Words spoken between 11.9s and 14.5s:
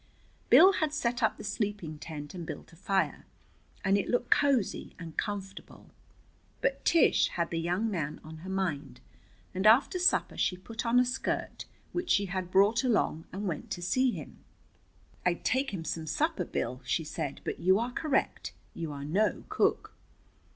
which she had brought along and went to see him.